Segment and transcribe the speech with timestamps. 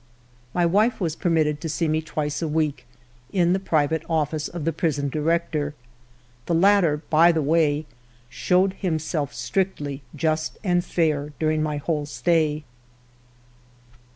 [0.51, 2.87] My wife was permitted to see me twice a week,
[3.31, 5.75] in the private office of the Prison Director.
[6.47, 7.85] The latter, by the way,
[8.27, 12.63] showed himself strictly just and fair during my whole stay.